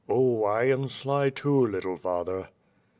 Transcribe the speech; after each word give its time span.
"Oh, 0.09 0.43
I 0.45 0.63
am 0.63 0.87
sly 0.87 1.29
too, 1.29 1.63
little 1.67 1.95
father." 1.95 2.49